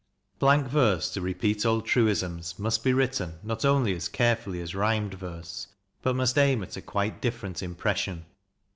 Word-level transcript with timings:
Blank 0.39 0.65
verse, 0.67 1.13
to 1.13 1.21
repeat 1.21 1.63
old 1.63 1.85
truisms, 1.85 2.57
must 2.57 2.83
be 2.83 2.91
written 2.91 3.35
not 3.43 3.63
only 3.63 3.93
as 3.93 4.07
carefully 4.09 4.59
as 4.59 4.73
rhymed 4.73 5.13
verse, 5.13 5.67
but 6.01 6.09
x 6.09 6.17
must 6.17 6.37
aim 6.39 6.63
at 6.63 6.75
a 6.75 6.81
quite 6.81 7.21
different 7.21 7.61
impression. 7.61 8.25